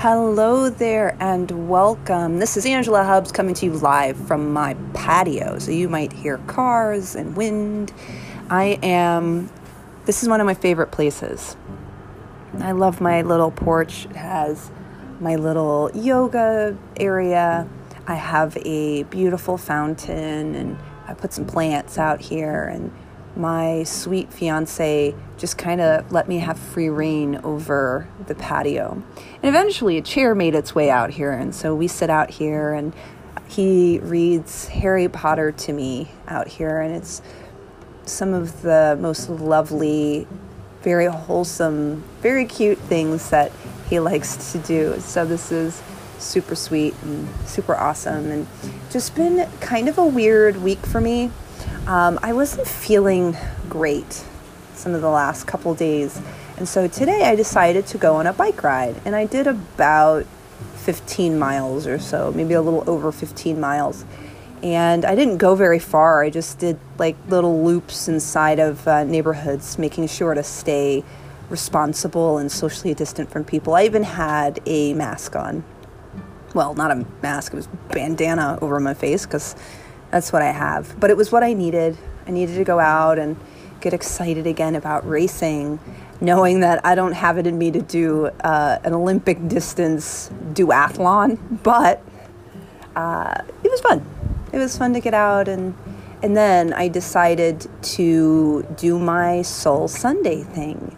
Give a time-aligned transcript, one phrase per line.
[0.00, 2.38] Hello there and welcome.
[2.38, 5.58] This is Angela Hubbs coming to you live from my patio.
[5.58, 7.92] So you might hear cars and wind.
[8.48, 9.50] I am,
[10.04, 11.56] this is one of my favorite places.
[12.60, 14.04] I love my little porch.
[14.04, 14.70] It has
[15.18, 17.68] my little yoga area.
[18.06, 20.78] I have a beautiful fountain and
[21.08, 22.92] I put some plants out here and
[23.38, 29.02] my sweet fiance just kind of let me have free rein over the patio.
[29.16, 32.72] And eventually a chair made its way out here, and so we sit out here
[32.72, 32.92] and
[33.48, 37.22] he reads Harry Potter to me out here, and it's
[38.04, 40.26] some of the most lovely,
[40.82, 43.52] very wholesome, very cute things that
[43.88, 44.98] he likes to do.
[45.00, 45.82] So this is
[46.18, 48.46] super sweet and super awesome, and
[48.90, 51.30] just been kind of a weird week for me
[51.86, 53.36] um, I wasn't feeling
[53.68, 54.24] great
[54.74, 56.20] some of the last couple days.
[56.56, 59.00] And so today I decided to go on a bike ride.
[59.04, 60.26] And I did about
[60.76, 64.04] 15 miles or so, maybe a little over 15 miles.
[64.62, 66.22] And I didn't go very far.
[66.22, 71.04] I just did like little loops inside of uh, neighborhoods, making sure to stay
[71.48, 73.74] responsible and socially distant from people.
[73.74, 75.64] I even had a mask on.
[76.54, 79.54] Well, not a mask, it was bandana over my face because
[80.10, 80.98] that's what I have.
[80.98, 81.96] But it was what I needed.
[82.26, 83.36] I needed to go out and
[83.80, 85.78] get excited again about racing,
[86.20, 91.38] knowing that I don't have it in me to do uh, an Olympic distance duathlon,
[91.62, 92.02] but
[92.96, 94.04] uh, it was fun.
[94.52, 95.74] It was fun to get out and
[96.22, 100.96] and then I decided to do my Soul Sunday thing.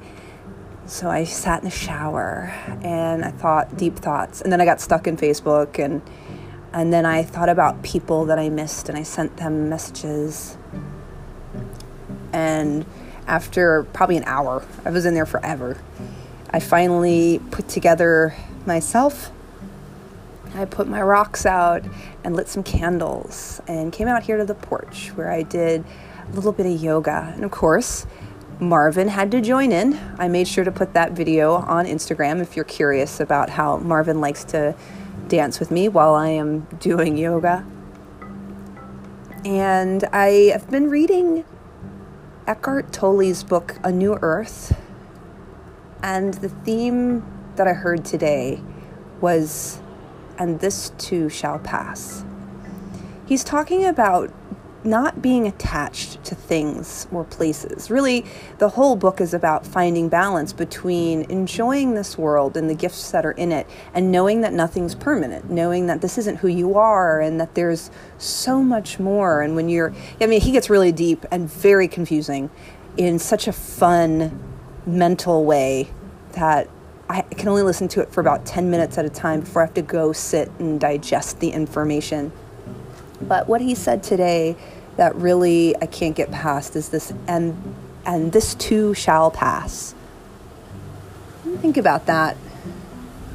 [0.87, 2.53] So I sat in the shower
[2.83, 6.01] and I thought deep thoughts, and then I got stuck in Facebook and
[6.73, 10.57] and then I thought about people that I missed and I sent them messages.
[12.33, 12.85] And
[13.27, 15.79] after probably an hour, I was in there forever,
[16.51, 18.35] I finally put together
[18.67, 19.31] myself.
[20.55, 21.85] I put my rocks out
[22.25, 25.85] and lit some candles and came out here to the porch where I did
[26.29, 27.33] a little bit of yoga.
[27.35, 28.05] And of course,
[28.59, 29.99] Marvin had to join in.
[30.19, 34.21] I made sure to put that video on Instagram if you're curious about how Marvin
[34.21, 34.75] likes to
[35.29, 37.65] dance with me while I am doing yoga.
[39.45, 41.45] And I have been reading
[42.47, 44.77] Eckhart Tolle's book, A New Earth.
[46.03, 47.25] And the theme
[47.57, 48.61] that I heard today
[49.21, 49.81] was,
[50.39, 52.25] and this too shall pass.
[53.27, 54.33] He's talking about
[54.85, 57.91] not being attached to things or places.
[57.91, 58.25] Really,
[58.59, 63.27] the whole book is about finding balance between enjoying this world and the gifts that
[63.27, 67.21] are in it and knowing that nothing's permanent, knowing that this isn't who you are
[67.21, 69.43] and that there's so much more.
[69.43, 72.51] And when you're, I mean, he gets really deep and very confusing
[72.97, 74.43] in such a fun,
[74.87, 75.91] mental way
[76.33, 76.69] that
[77.09, 79.65] I can only listen to it for about 10 minutes at a time before I
[79.67, 82.31] have to go sit and digest the information.
[83.21, 84.57] But what he said today
[84.97, 89.95] that really I can't get past is this, and and this too shall pass.
[91.61, 92.37] Think about that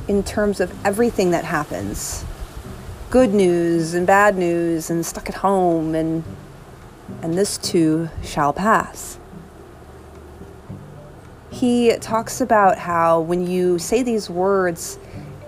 [0.08, 2.24] in terms of everything that happens
[3.10, 6.24] good news and bad news and stuck at home and
[7.22, 9.20] and this too shall pass
[11.52, 15.00] he talks about how when you say these words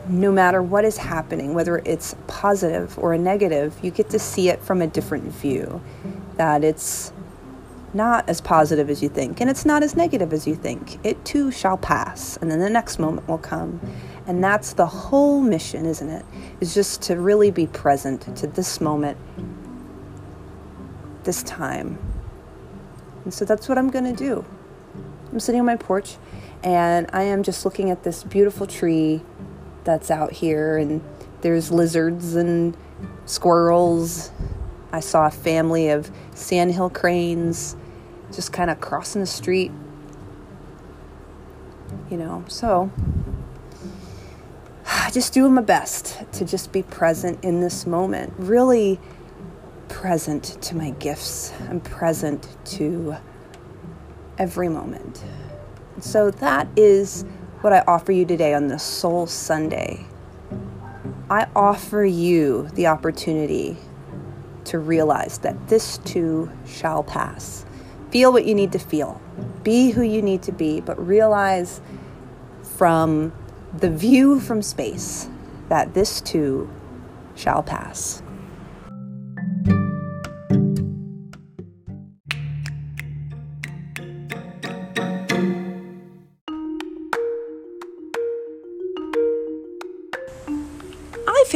[0.10, 4.50] no matter what is happening, whether it's positive or a negative, you get to see
[4.50, 5.82] it from a different view.
[6.38, 7.12] That it's
[7.94, 11.04] not as positive as you think, and it's not as negative as you think.
[11.06, 13.80] It too shall pass, and then the next moment will come.
[14.28, 16.26] And that's the whole mission, isn't it?
[16.60, 19.18] Is just to really be present to this moment,
[21.24, 21.98] this time.
[23.24, 24.46] And so that's what I'm going to do.
[25.32, 26.18] I'm sitting on my porch,
[26.64, 29.22] and I am just looking at this beautiful tree
[29.88, 31.02] that's out here, and
[31.42, 32.76] there's lizards and
[33.26, 34.32] squirrels.
[34.92, 37.76] I saw a family of sandhill cranes
[38.34, 39.72] just kind of crossing the street.
[42.12, 42.92] You know, so
[44.86, 48.34] I just doing my best to just be present in this moment.
[48.38, 49.00] Really
[49.88, 51.54] present to my gifts.
[51.70, 52.46] I'm present
[52.76, 53.16] to
[54.38, 55.24] every moment.
[56.02, 57.24] So that is
[57.62, 60.06] what I offer you today on this Soul Sunday.
[61.30, 63.78] I offer you the opportunity
[64.66, 67.66] to realize that this too shall pass.
[68.12, 69.20] Feel what you need to feel,
[69.64, 71.82] be who you need to be, but realize
[72.62, 73.34] from
[73.76, 75.28] the view from space
[75.70, 76.70] that this too
[77.36, 78.22] shall pass.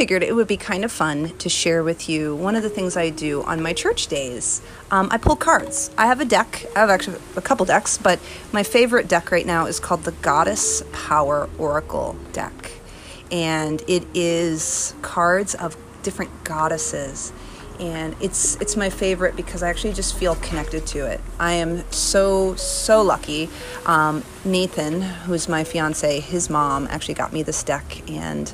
[0.02, 2.96] Figured it would be kind of fun to share with you one of the things
[2.96, 4.60] I do on my church days.
[4.90, 5.92] Um, I pull cards.
[5.96, 6.66] I have a deck.
[6.74, 8.18] I have actually a couple decks, but
[8.50, 12.72] my favorite deck right now is called the Goddess Power Oracle deck.
[13.30, 17.32] And it is cards of different goddesses.
[17.78, 21.20] And it's it's my favorite because I actually just feel connected to it.
[21.38, 23.48] I am so so lucky.
[23.86, 28.52] Um, Nathan, who's my fiance, his mom actually got me this deck, and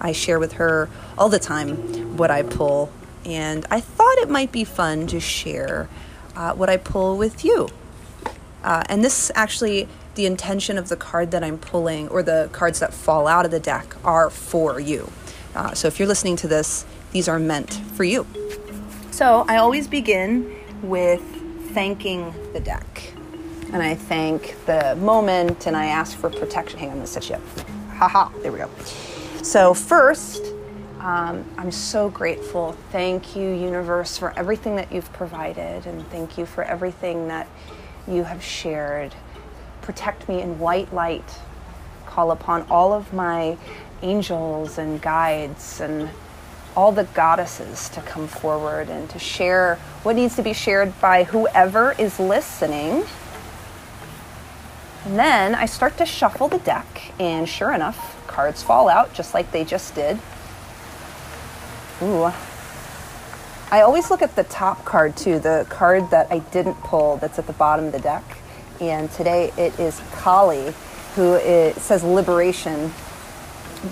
[0.00, 2.92] I share with her all the time what I pull,
[3.24, 5.88] and I thought it might be fun to share
[6.36, 7.68] uh, what I pull with you.
[8.62, 12.80] Uh, and this actually, the intention of the card that I'm pulling, or the cards
[12.80, 15.10] that fall out of the deck, are for you.
[15.54, 18.26] Uh, so if you're listening to this, these are meant for you.
[19.10, 21.22] So I always begin with
[21.72, 23.12] thanking the deck.
[23.72, 26.78] And I thank the moment and I ask for protection.
[26.78, 27.42] Hang on, I'm gonna set you up.
[27.90, 28.70] Haha, there we go.
[29.42, 30.52] So, first,
[30.98, 32.72] um, I'm so grateful.
[32.90, 37.46] Thank you, universe, for everything that you've provided, and thank you for everything that
[38.06, 39.14] you have shared.
[39.80, 41.38] Protect me in white light.
[42.04, 43.56] Call upon all of my
[44.02, 46.10] angels and guides and
[46.76, 51.24] all the goddesses to come forward and to share what needs to be shared by
[51.24, 53.04] whoever is listening.
[55.04, 59.34] And then I start to shuffle the deck, and sure enough, cards fall out just
[59.34, 60.16] like they just did.
[62.00, 62.30] Ooh.
[63.72, 67.40] I always look at the top card too, the card that I didn't pull that's
[67.40, 68.22] at the bottom of the deck.
[68.80, 70.72] And today it is Kali,
[71.16, 72.92] who is, says liberation.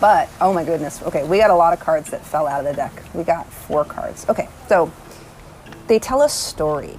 [0.01, 2.67] But, oh my goodness, okay, we got a lot of cards that fell out of
[2.67, 2.93] the deck.
[3.15, 4.29] We got four cards.
[4.29, 4.93] Okay, so
[5.89, 6.99] they tell a story.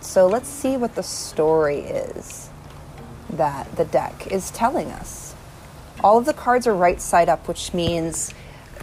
[0.00, 2.48] So let's see what the story is
[3.28, 5.31] that the deck is telling us.
[6.02, 8.34] All of the cards are right side up, which means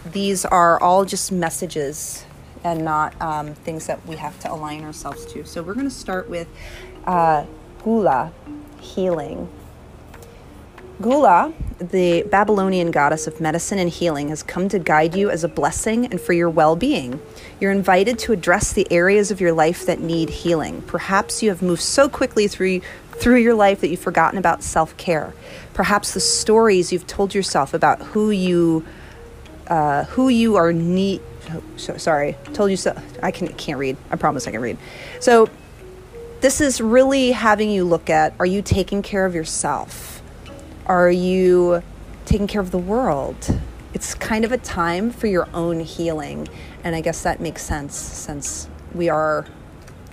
[0.06, 2.25] these are all just messages
[2.63, 5.45] and not um, things that we have to align ourselves to.
[5.45, 6.48] So we're going to start with
[7.06, 7.45] uh,
[7.83, 8.31] Gula,
[8.80, 9.50] healing.
[11.01, 15.48] Gula, the Babylonian goddess of medicine and healing, has come to guide you as a
[15.48, 17.21] blessing and for your well being.
[17.62, 20.81] You're invited to address the areas of your life that need healing.
[20.81, 22.81] Perhaps you have moved so quickly through
[23.19, 25.33] through your life that you've forgotten about self care.
[25.74, 28.86] Perhaps the stories you've told yourself about who you
[29.68, 31.21] uh, who you are need.
[31.51, 33.00] Oh, so, sorry, told you so.
[33.21, 33.98] I can can't read.
[34.10, 34.77] I promise I can read.
[35.19, 35.50] So
[36.42, 40.21] this is really having you look at: Are you taking care of yourself?
[40.86, 41.83] Are you
[42.25, 43.60] taking care of the world?
[43.94, 46.48] It's kind of a time for your own healing,
[46.83, 49.45] and I guess that makes sense since we are,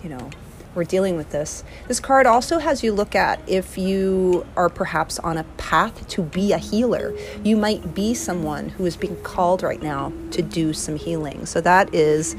[0.02, 0.30] you know,
[0.76, 1.64] we're dealing with this.
[1.88, 6.22] This card also has you look at if you are perhaps on a path to
[6.22, 7.16] be a healer.
[7.42, 11.46] You might be someone who is being called right now to do some healing.
[11.46, 12.36] So that is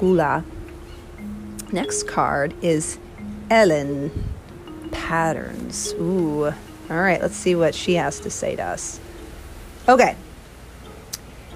[0.00, 0.44] Gula.
[1.70, 2.98] Next card is
[3.48, 4.10] Elen
[4.90, 5.92] Patterns.
[5.94, 6.46] Ooh.
[6.90, 9.00] All right, let's see what she has to say to us.
[9.88, 10.16] Okay.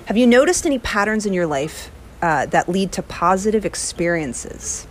[0.07, 1.91] Have you noticed any patterns in your life
[2.23, 4.87] uh, that lead to positive experiences?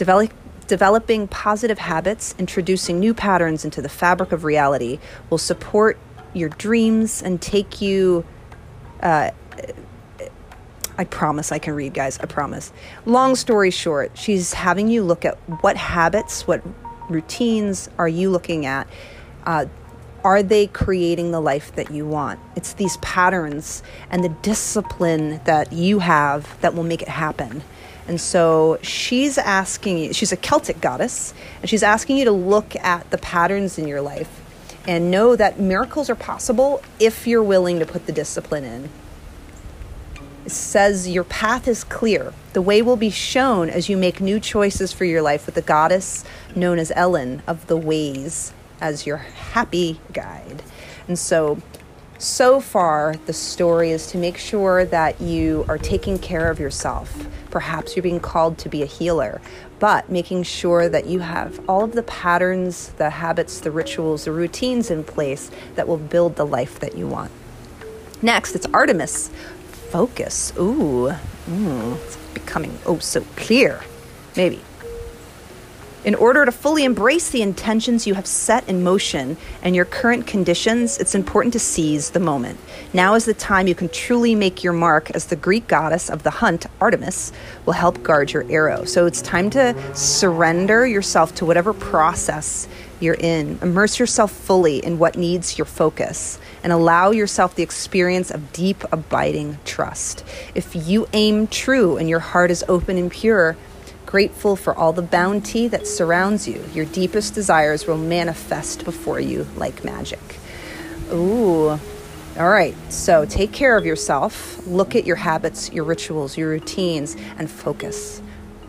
[0.00, 0.32] Develop,
[0.66, 4.98] developing positive habits, introducing new patterns into the fabric of reality
[5.28, 5.98] will support
[6.32, 8.24] your dreams and take you.
[9.02, 9.30] Uh,
[10.96, 12.18] I promise I can read, guys.
[12.18, 12.72] I promise.
[13.04, 16.62] Long story short, she's having you look at what habits, what
[17.10, 18.88] routines are you looking at?
[19.44, 19.66] Uh,
[20.24, 22.40] are they creating the life that you want?
[22.56, 27.62] It's these patterns and the discipline that you have that will make it happen.
[28.08, 32.74] And so she's asking you, she's a Celtic goddess, and she's asking you to look
[32.76, 34.40] at the patterns in your life
[34.86, 38.88] and know that miracles are possible if you're willing to put the discipline in.
[40.46, 42.32] It says your path is clear.
[42.54, 45.62] The way will be shown as you make new choices for your life with the
[45.62, 46.24] goddess
[46.56, 50.62] known as Elen of the Ways as your happy guide.
[51.06, 51.60] And so
[52.20, 57.26] so far, the story is to make sure that you are taking care of yourself.
[57.50, 59.40] Perhaps you're being called to be a healer,
[59.78, 64.32] but making sure that you have all of the patterns, the habits, the rituals, the
[64.32, 67.30] routines in place that will build the life that you want.
[68.20, 69.30] Next, it's Artemis.
[69.90, 70.52] Focus.
[70.58, 71.14] Ooh,
[71.48, 73.80] mm, it's becoming oh so clear.
[74.36, 74.60] Maybe.
[76.02, 80.26] In order to fully embrace the intentions you have set in motion and your current
[80.26, 82.58] conditions, it's important to seize the moment.
[82.94, 86.22] Now is the time you can truly make your mark as the Greek goddess of
[86.22, 87.32] the hunt, Artemis,
[87.66, 88.84] will help guard your arrow.
[88.84, 92.66] So it's time to surrender yourself to whatever process
[92.98, 93.58] you're in.
[93.60, 98.84] Immerse yourself fully in what needs your focus and allow yourself the experience of deep,
[98.90, 100.24] abiding trust.
[100.54, 103.56] If you aim true and your heart is open and pure,
[104.10, 109.46] grateful for all the bounty that surrounds you, your deepest desires will manifest before you
[109.56, 110.18] like magic.
[111.12, 111.78] Ooh.
[112.36, 114.66] All right, so take care of yourself.
[114.66, 118.20] Look at your habits, your rituals, your routines, and focus.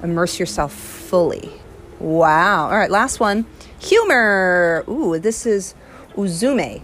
[0.04, 1.52] Immerse yourself fully.
[2.00, 2.66] Wow.
[2.66, 3.46] All right, last one
[3.80, 4.84] humor.
[4.88, 5.74] Ooh, this is
[6.16, 6.84] Uzume.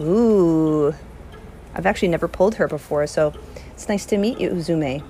[0.00, 0.94] Ooh.
[1.76, 3.32] I've actually never pulled her before, so
[3.72, 5.04] it's nice to meet you, Uzume.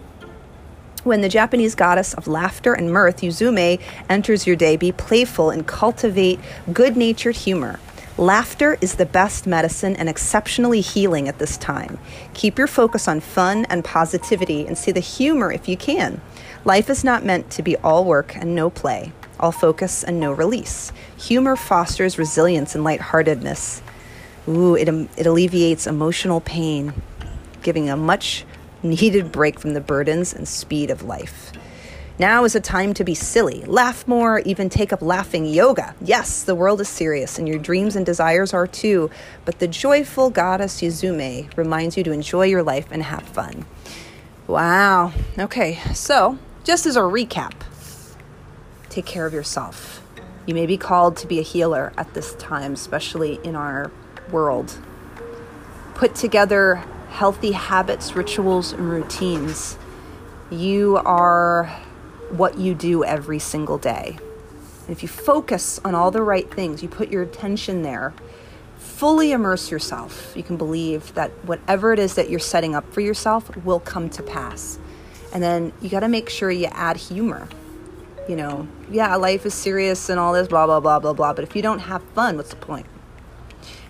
[1.03, 3.81] When the Japanese goddess of laughter and mirth, Yuzume,
[4.11, 6.39] enters your day, be playful and cultivate
[6.75, 7.81] good natured humor.
[8.19, 11.99] Laughter is the best medicine and exceptionally healing at this time.
[12.35, 16.21] Keep your focus on fun and positivity and see the humor if you can.
[16.67, 20.33] Life is not meant to be all work and no play, all focus and no
[20.33, 20.93] release.
[21.17, 23.81] Humor fosters resilience and lightheartedness.
[24.47, 26.93] Ooh, it, it alleviates emotional pain,
[27.63, 28.45] giving a much
[28.83, 31.53] needed break from the burdens and speed of life.
[32.19, 35.95] Now is a time to be silly, laugh more, even take up laughing yoga.
[36.03, 39.11] Yes, the world is serious and your dreams and desires are too,
[39.47, 43.65] but the joyful goddess Yuzume reminds you to enjoy your life and have fun.
[44.47, 45.13] Wow.
[45.39, 47.55] Okay, so just as a recap,
[48.91, 50.03] take care of yourself.
[50.45, 53.91] You may be called to be a healer at this time, especially in our
[54.31, 54.79] world.
[55.95, 59.77] Put together healthy habits, rituals, and routines.
[60.51, 61.65] You are
[62.31, 64.19] what you do every single day.
[64.87, 68.15] And if you focus on all the right things, you put your attention there,
[68.79, 73.01] fully immerse yourself, you can believe that whatever it is that you're setting up for
[73.01, 74.79] yourself will come to pass.
[75.33, 77.49] And then you got to make sure you add humor.
[78.29, 81.33] You know, yeah, life is serious and all this, blah, blah, blah, blah, blah.
[81.33, 82.87] But if you don't have fun, what's the point?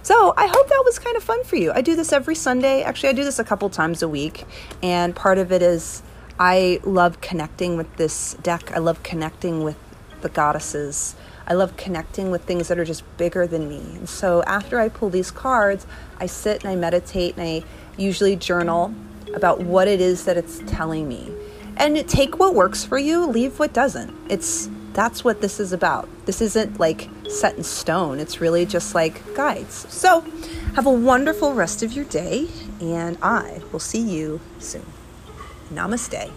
[0.02, 1.72] So I hope that was kind of fun for you.
[1.72, 2.82] I do this every Sunday.
[2.82, 4.44] Actually, I do this a couple times a week.
[4.82, 6.02] And part of it is
[6.38, 8.72] I love connecting with this deck.
[8.72, 9.76] I love connecting with
[10.22, 11.16] the goddesses.
[11.46, 13.80] I love connecting with things that are just bigger than me.
[13.96, 15.86] And so after I pull these cards,
[16.18, 17.64] I sit and I meditate and I
[17.96, 18.94] usually journal
[19.34, 21.30] about what it is that it's telling me.
[21.76, 24.16] And take what works for you, leave what doesn't.
[24.30, 26.08] It's that's what this is about.
[26.26, 28.18] This isn't like set in stone.
[28.18, 29.86] It's really just like guides.
[29.92, 30.22] So,
[30.74, 32.48] have a wonderful rest of your day,
[32.80, 34.86] and I will see you soon.
[35.72, 36.30] Namaste.